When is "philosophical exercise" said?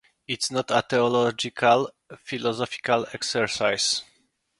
2.25-4.01